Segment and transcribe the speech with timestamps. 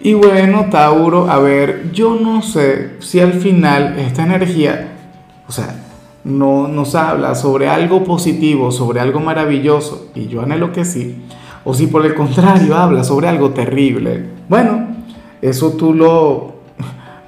[0.00, 4.92] Y bueno, Tauro, a ver, yo no sé si al final esta energía,
[5.48, 5.74] o sea,
[6.22, 11.24] no nos habla sobre algo positivo, sobre algo maravilloso, y yo anhelo que sí,
[11.64, 14.26] o si por el contrario habla sobre algo terrible.
[14.48, 14.88] Bueno,
[15.40, 16.56] eso tú lo,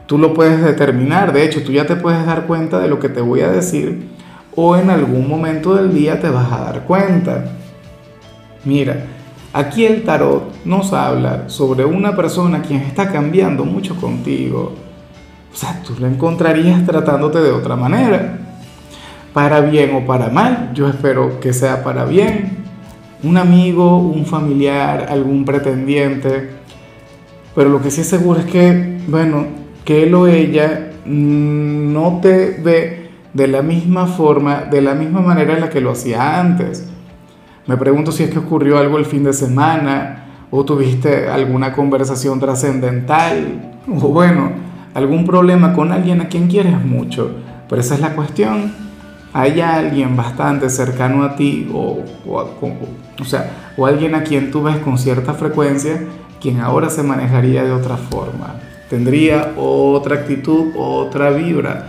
[0.06, 3.09] tú lo puedes determinar, de hecho, tú ya te puedes dar cuenta de lo que
[3.09, 4.09] te voy a decir,
[4.54, 7.45] o en algún momento del día te vas a dar cuenta.
[8.64, 9.06] Mira,
[9.52, 14.74] Aquí el tarot nos habla sobre una persona quien está cambiando mucho contigo.
[15.52, 18.38] O sea, tú lo encontrarías tratándote de otra manera.
[19.33, 22.59] Para bien o para mal, yo espero que sea para bien.
[23.23, 26.51] Un amigo, un familiar, algún pretendiente.
[27.55, 29.46] Pero lo que sí es seguro es que, bueno,
[29.85, 35.55] que él o ella no te ve de la misma forma, de la misma manera
[35.55, 36.87] en la que lo hacía antes.
[37.69, 42.41] Me pregunto si es que ocurrió algo el fin de semana o tuviste alguna conversación
[42.41, 44.52] trascendental o bueno,
[44.95, 47.30] algún problema con alguien a quien quieres mucho.
[47.69, 48.73] Pero esa es la cuestión.
[49.35, 54.79] Hay alguien bastante cercano a ti o, o, sea, o alguien a quien tú ves
[54.79, 56.07] con cierta frecuencia
[56.41, 58.55] quien ahora se manejaría de otra forma.
[58.89, 61.85] Tendría otra actitud, otra vibra,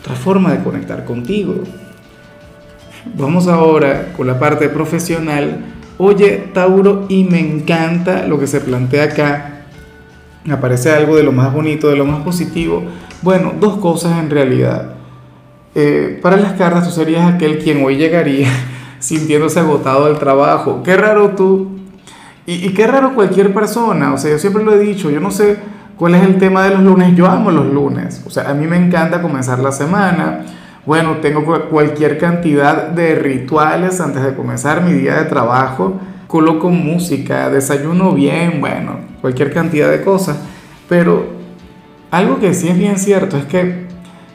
[0.00, 1.56] otra forma de conectar contigo.
[3.14, 5.64] Vamos ahora con la parte profesional.
[5.98, 9.62] Oye, Tauro, y me encanta lo que se plantea acá.
[10.50, 12.82] Aparece algo de lo más bonito, de lo más positivo.
[13.22, 14.90] Bueno, dos cosas en realidad.
[15.74, 18.48] Eh, para las cartas tú serías aquel quien hoy llegaría
[18.98, 20.82] sintiéndose agotado del trabajo.
[20.82, 21.68] Qué raro tú.
[22.46, 24.12] Y, y qué raro cualquier persona.
[24.12, 25.56] O sea, yo siempre lo he dicho, yo no sé
[25.96, 27.16] cuál es el tema de los lunes.
[27.16, 28.22] Yo amo los lunes.
[28.26, 30.44] O sea, a mí me encanta comenzar la semana
[30.86, 35.94] bueno, tengo cualquier cantidad de rituales antes de comenzar mi día de trabajo.
[36.28, 40.38] Coloco música, desayuno bien, bueno, cualquier cantidad de cosas.
[40.88, 41.26] Pero
[42.12, 43.86] algo que sí es bien cierto es que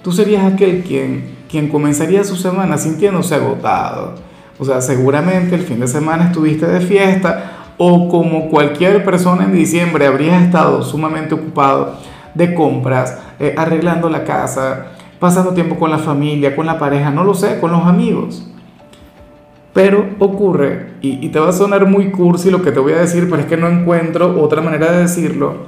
[0.04, 4.16] tú serías aquel quien, quien comenzaría su semana sintiéndose agotado.
[4.60, 9.54] O sea, seguramente el fin de semana estuviste de fiesta o como cualquier persona en
[9.54, 11.96] diciembre habrías estado sumamente ocupado
[12.34, 14.88] de compras, eh, arreglando la casa,
[15.22, 18.44] pasando tiempo con la familia, con la pareja, no lo sé, con los amigos.
[19.72, 23.30] Pero ocurre, y, te va a sonar muy cursi lo que te voy a decir,
[23.30, 25.68] pero es que no encuentro otra manera de decirlo.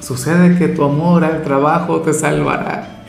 [0.00, 3.04] Sucede que tu amor al trabajo te salvará.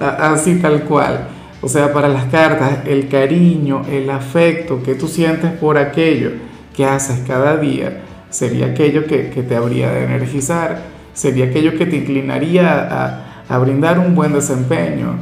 [0.00, 1.28] Así tal cual.
[1.60, 6.32] O sea, para las cartas, el cariño, el afecto que tú sientes por aquello
[6.74, 10.80] que haces cada día, sería aquello que, que te habría de energizar,
[11.12, 15.16] sería aquello que te inclinaría a, a brindar un buen desempeño.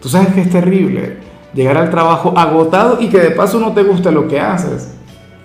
[0.00, 1.18] Tú sabes que es terrible
[1.52, 4.94] llegar al trabajo agotado y que de paso no te guste lo que haces.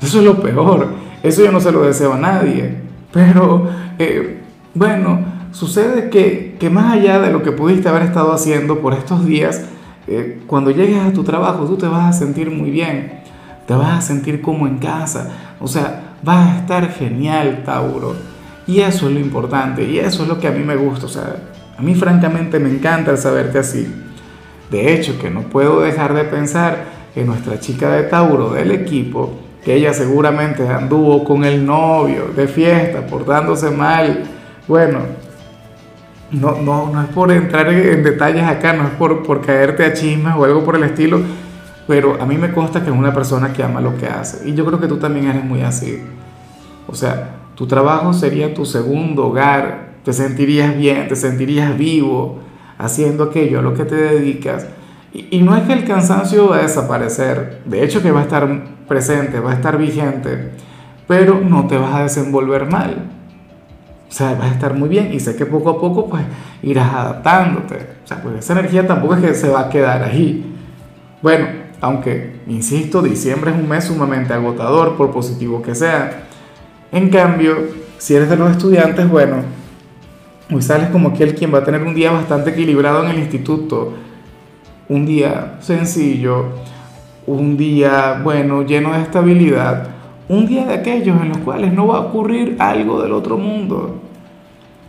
[0.02, 0.90] Eso es lo peor.
[1.24, 2.78] Eso yo no se lo deseo a nadie.
[3.12, 4.42] Pero, eh,
[4.76, 5.20] bueno,
[5.52, 9.66] sucede que, que, más allá de lo que pudiste haber estado haciendo por estos días,
[10.08, 13.22] eh, cuando llegues a tu trabajo tú te vas a sentir muy bien.
[13.66, 15.30] Te vas a sentir como en casa.
[15.60, 18.16] O sea, vas a estar genial, Tauro.
[18.68, 19.84] Y eso es lo importante.
[19.84, 21.08] Y eso es lo que a mí me gusta.
[21.08, 21.36] O sea,
[21.78, 23.94] a mí francamente me encanta el saberte así.
[24.72, 29.34] De hecho, que no puedo dejar de pensar que nuestra chica de Tauro del equipo,
[29.64, 34.24] que ella seguramente anduvo con el novio de fiesta, portándose mal,
[34.68, 35.00] bueno,
[36.32, 39.94] no, no, no es por entrar en detalles acá, no es por, por caerte a
[39.94, 41.22] chismes o algo por el estilo,
[41.88, 44.50] pero a mí me consta que es una persona que ama lo que hace.
[44.50, 46.02] Y yo creo que tú también eres muy así.
[46.88, 52.40] O sea, tu trabajo sería tu segundo hogar, te sentirías bien, te sentirías vivo
[52.78, 54.66] haciendo aquello a lo que te dedicas.
[55.12, 58.48] Y, no es que el cansancio va a desaparecer, de hecho que va a estar
[58.88, 60.52] presente, va a estar vigente,
[61.10, 63.10] pero no te vas a desenvolver mal.
[64.10, 66.24] O sea, vas a estar muy bien y sé que poco a poco pues
[66.64, 67.76] irás adaptándote.
[68.06, 70.56] O sea, pues esa energía tampoco es que se va a quedar ahí.
[71.22, 71.48] Bueno,
[71.82, 76.28] aunque, insisto, diciembre es un mes sumamente agotador, por positivo que sea.
[76.94, 77.58] En cambio,
[77.98, 79.67] si eres de los estudiantes, bueno,
[80.50, 83.94] Hoy sales como aquel quien va a tener un día bastante equilibrado en el instituto,
[84.88, 86.46] un día sencillo,
[87.26, 89.90] un día, bueno, lleno de estabilidad,
[90.30, 94.00] un día de aquellos en los cuales no va a ocurrir algo del otro mundo.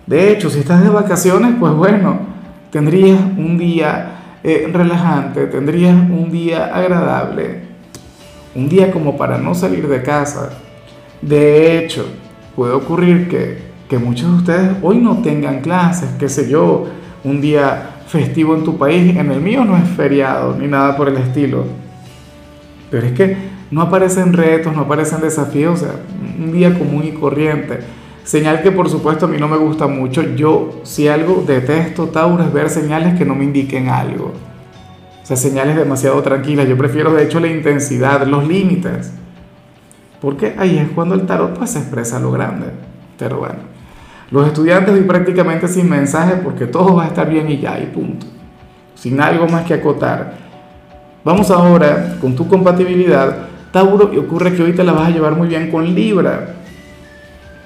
[0.06, 2.20] De hecho, si estás de vacaciones, pues bueno,
[2.70, 7.62] tendrías un día eh, relajante, tendrías un día agradable,
[8.55, 10.50] un día como para no salir de casa.
[11.20, 12.06] De hecho,
[12.55, 16.87] puede ocurrir que, que muchos de ustedes hoy no tengan clases, qué sé yo,
[17.25, 21.08] un día festivo en tu país, en el mío no es feriado ni nada por
[21.08, 21.64] el estilo.
[22.90, 23.37] Pero es que
[23.70, 25.94] no aparecen retos, no aparecen desafíos, o sea,
[26.38, 27.81] un día común y corriente.
[28.25, 30.23] Señal que por supuesto a mí no me gusta mucho.
[30.37, 34.32] Yo si algo detesto, Tauro, es ver señales que no me indiquen algo.
[35.23, 36.69] O sea, señales demasiado tranquilas.
[36.69, 39.12] Yo prefiero de hecho la intensidad, los límites.
[40.20, 42.67] Porque ahí es cuando el tarot pues se expresa lo grande.
[43.19, 43.77] Pero bueno,
[44.30, 47.86] los estudiantes hoy prácticamente sin mensaje porque todo va a estar bien y ya, y
[47.86, 48.26] punto.
[48.94, 50.34] Sin algo más que acotar.
[51.25, 55.36] Vamos ahora con tu compatibilidad, Tauro, y ocurre que hoy te la vas a llevar
[55.36, 56.54] muy bien con Libra.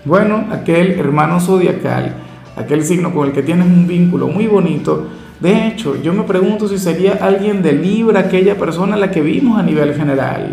[0.05, 2.15] Bueno, aquel hermano zodiacal,
[2.57, 5.07] aquel signo con el que tienes un vínculo muy bonito,
[5.43, 9.21] de hecho, yo me pregunto si sería alguien de Libra aquella persona a la que
[9.21, 10.53] vimos a nivel general.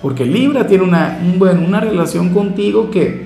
[0.00, 3.25] Porque Libra tiene una, bueno, una relación contigo que,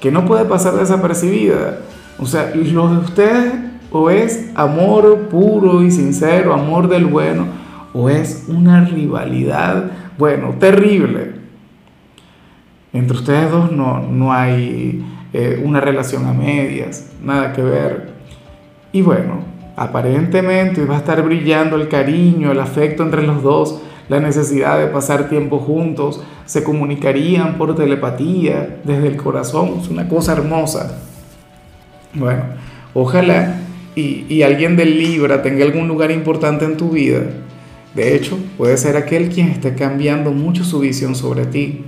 [0.00, 1.80] que no puede pasar desapercibida.
[2.18, 3.54] O sea, lo de ustedes
[3.90, 7.46] o es amor puro y sincero, amor del bueno,
[7.92, 11.36] o es una rivalidad, bueno, terrible.
[12.92, 18.10] Entre ustedes dos no, no hay eh, una relación a medias, nada que ver.
[18.92, 19.40] Y bueno,
[19.76, 24.86] aparentemente va a estar brillando el cariño, el afecto entre los dos, la necesidad de
[24.86, 30.98] pasar tiempo juntos, se comunicarían por telepatía, desde el corazón, es una cosa hermosa.
[32.14, 32.42] Bueno,
[32.94, 33.60] ojalá
[33.94, 37.22] y, y alguien del Libra tenga algún lugar importante en tu vida.
[37.94, 41.84] De hecho, puede ser aquel quien esté cambiando mucho su visión sobre ti.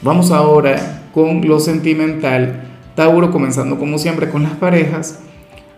[0.00, 2.62] Vamos ahora con lo sentimental.
[2.94, 5.20] Tauro, comenzando como siempre con las parejas.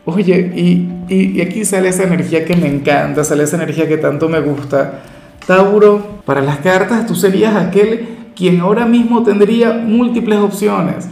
[0.04, 4.28] Oye, y, y, aquí sale esa energía que me encanta, sale esa energía que tanto
[4.28, 5.02] me gusta.
[5.46, 11.08] Tauro, para las cartas tú serías aquel quien ahora mismo tendría múltiples opciones.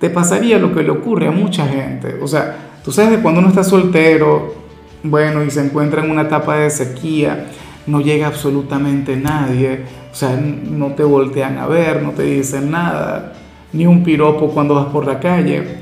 [0.00, 2.18] Te pasaría lo que le ocurre a mucha gente.
[2.22, 4.54] O sea, tú sabes que cuando uno está soltero,
[5.02, 7.46] bueno, y se encuentra en una etapa de sequía,
[7.86, 13.32] no llega absolutamente nadie, o sea, no te voltean a ver, no te dicen nada,
[13.72, 15.78] ni un piropo cuando vas por la calle,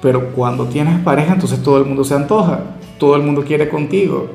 [0.00, 2.60] pero cuando tienes pareja entonces todo el mundo se antoja,
[2.98, 4.30] todo el mundo quiere contigo.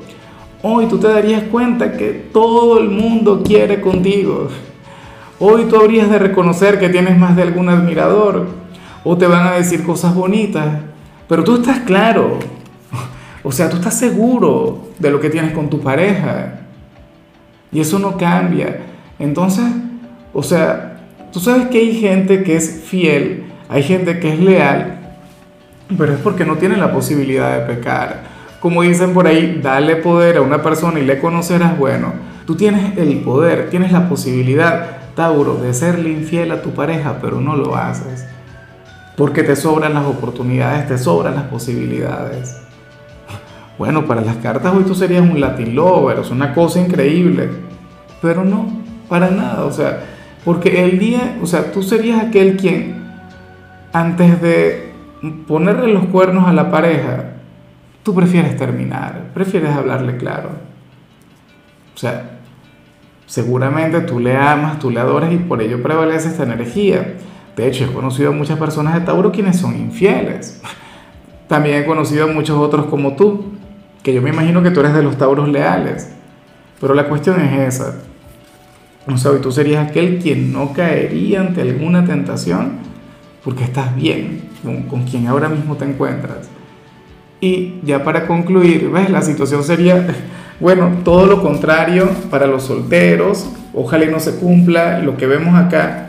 [0.66, 4.48] Hoy tú te darías cuenta que todo el mundo quiere contigo.
[5.38, 8.46] Hoy tú habrías de reconocer que tienes más de algún admirador
[9.04, 10.78] o te van a decir cosas bonitas,
[11.28, 12.38] pero tú estás claro,
[13.42, 16.60] o sea, tú estás seguro de lo que tienes con tu pareja.
[17.70, 18.80] Y eso no cambia.
[19.18, 19.66] Entonces,
[20.32, 20.98] o sea,
[21.30, 24.98] tú sabes que hay gente que es fiel, hay gente que es leal,
[25.98, 28.33] pero es porque no tiene la posibilidad de pecar.
[28.64, 32.14] Como dicen por ahí, dale poder a una persona y le conocerás, bueno,
[32.46, 37.42] tú tienes el poder, tienes la posibilidad, Tauro, de serle infiel a tu pareja, pero
[37.42, 38.26] no lo haces.
[39.18, 42.58] Porque te sobran las oportunidades, te sobran las posibilidades.
[43.76, 47.50] Bueno, para las cartas hoy tú serías un Latin lover, es una cosa increíble.
[48.22, 49.66] Pero no, para nada.
[49.66, 50.04] O sea,
[50.42, 52.94] porque el día, o sea, tú serías aquel quien,
[53.92, 54.94] antes de
[55.46, 57.33] ponerle los cuernos a la pareja,
[58.04, 60.50] tú prefieres terminar, prefieres hablarle claro.
[61.94, 62.38] O sea,
[63.26, 67.14] seguramente tú le amas, tú le adoras y por ello prevalece esta energía.
[67.56, 70.60] De hecho, he conocido a muchas personas de Tauro quienes son infieles.
[71.48, 73.52] También he conocido a muchos otros como tú,
[74.02, 76.12] que yo me imagino que tú eres de los Tauros leales.
[76.80, 77.94] Pero la cuestión es esa.
[79.06, 82.78] O sea, tú serías aquel quien no caería ante alguna tentación
[83.42, 86.48] porque estás bien con, con quien ahora mismo te encuentras.
[87.44, 89.10] Y ya para concluir, ¿ves?
[89.10, 90.06] La situación sería,
[90.60, 93.50] bueno, todo lo contrario para los solteros.
[93.74, 96.06] Ojalá no se cumpla lo que vemos acá.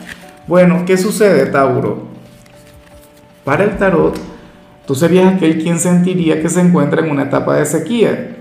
[0.47, 2.07] Bueno, ¿qué sucede, Tauro?
[3.43, 4.17] Para el tarot,
[4.85, 8.35] tú serías aquel quien sentiría que se encuentra en una etapa de sequía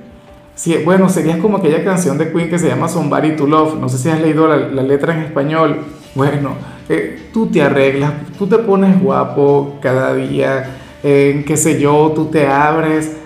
[0.54, 3.74] Sí, bueno, serías como aquella canción de Queen que se llama Somebody to Love.
[3.80, 5.80] No sé si has leído la, letra en español.
[6.14, 6.50] Bueno,
[6.88, 10.64] eh, tú te arreglas, tú te pones guapo cada día,
[11.04, 13.16] eh, qué sé yo, tú te abres,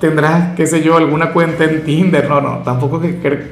[0.00, 2.28] tendrás, qué sé yo, alguna cuenta en Tinder.
[2.28, 3.10] No, no, tampoco, que,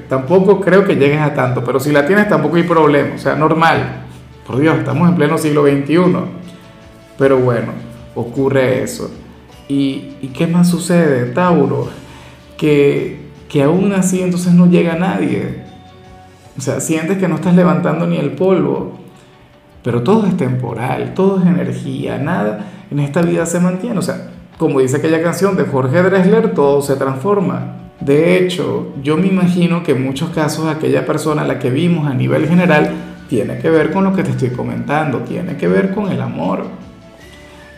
[0.08, 3.36] tampoco creo que llegues a tanto, pero si la tienes tampoco hay problema, o sea,
[3.36, 4.02] normal.
[4.44, 5.96] Por Dios, estamos en pleno siglo XXI.
[7.16, 7.72] Pero bueno,
[8.14, 9.10] ocurre eso.
[9.68, 11.88] ¿Y, y qué más sucede, Tauro?
[12.56, 13.18] que,
[13.48, 15.64] que aún así entonces no llega nadie.
[16.58, 18.98] O sea, sientes que no estás levantando ni el polvo.
[19.86, 22.58] Pero todo es temporal, todo es energía, nada
[22.90, 23.96] en esta vida se mantiene.
[23.96, 27.92] O sea, como dice aquella canción de Jorge Dressler, todo se transforma.
[28.00, 32.10] De hecho, yo me imagino que en muchos casos aquella persona a la que vimos
[32.10, 32.90] a nivel general
[33.28, 36.64] tiene que ver con lo que te estoy comentando, tiene que ver con el amor.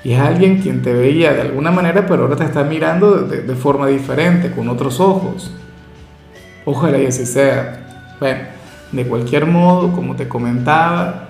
[0.02, 3.54] Y es alguien quien te veía de alguna manera, pero ahora te está mirando de,
[3.54, 5.52] forma diferente, con otros ojos.
[6.64, 8.14] Ojalá y así sea.
[8.18, 8.44] Bueno,
[8.92, 11.27] de cualquier modo, como te comentaba,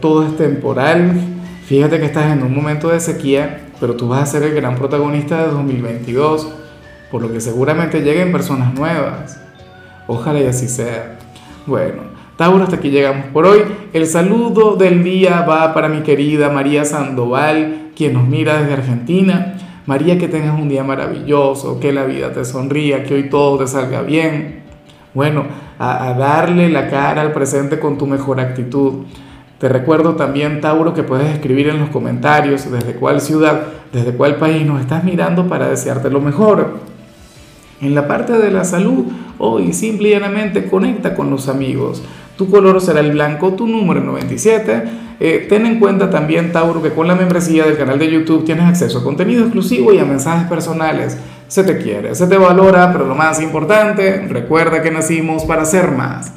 [0.00, 1.20] todo es temporal.
[1.66, 4.76] Fíjate que estás en un momento de sequía, pero tú vas a ser el gran
[4.76, 6.48] protagonista de 2022,
[7.10, 9.40] por lo que seguramente lleguen personas nuevas.
[10.06, 11.18] Ojalá y así sea.
[11.66, 12.02] Bueno,
[12.36, 13.62] Tauro, hasta aquí llegamos por hoy.
[13.92, 19.54] El saludo del día va para mi querida María Sandoval, quien nos mira desde Argentina.
[19.86, 23.66] María, que tengas un día maravilloso, que la vida te sonría, que hoy todo te
[23.66, 24.62] salga bien.
[25.14, 25.46] Bueno,
[25.78, 29.04] a darle la cara al presente con tu mejor actitud.
[29.58, 34.36] Te recuerdo también, Tauro, que puedes escribir en los comentarios desde cuál ciudad, desde cuál
[34.36, 36.80] país nos estás mirando para desearte lo mejor.
[37.80, 39.06] En la parte de la salud,
[39.38, 42.02] hoy simple y llanamente conecta con los amigos.
[42.36, 44.82] Tu color será el blanco, tu número 97.
[45.18, 48.66] Eh, ten en cuenta también, Tauro, que con la membresía del canal de YouTube tienes
[48.66, 51.16] acceso a contenido exclusivo y a mensajes personales.
[51.48, 55.92] Se te quiere, se te valora, pero lo más importante, recuerda que nacimos para ser
[55.92, 56.32] más.